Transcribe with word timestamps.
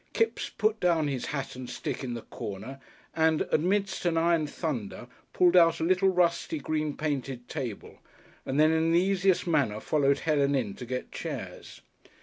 Kipps 0.13 0.49
put 0.49 0.79
down 0.79 1.07
his 1.07 1.27
hat 1.27 1.55
and 1.55 1.69
stick 1.69 2.03
in 2.03 2.15
the 2.15 2.23
corner 2.23 2.79
and, 3.15 3.43
amidst 3.51 4.03
an 4.03 4.17
iron 4.17 4.47
thunder, 4.47 5.05
pulled 5.31 5.55
out 5.55 5.79
a 5.79 5.83
little, 5.83 6.09
rusty, 6.09 6.57
green 6.57 6.97
painted 6.97 7.47
table, 7.47 7.99
and 8.43 8.59
then 8.59 8.71
in 8.71 8.91
the 8.93 8.99
easiest 8.99 9.45
manner 9.45 9.79
followed 9.79 10.17
Helen 10.21 10.55
in 10.55 10.73
to 10.73 10.87
get 10.87 11.11
chairs. 11.11 11.81